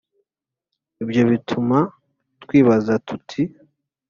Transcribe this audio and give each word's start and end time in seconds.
ibyo 1.03 1.21
bituma 1.29 1.77
twibaza 2.43 2.93
tuti, 3.07 3.41